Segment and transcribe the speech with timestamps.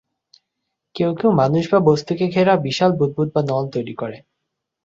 [0.95, 4.17] কেউ কেউ মানুষ বা বস্তুকে ঘেরা বিশাল বুদবুদ বা নল তৈরি করে।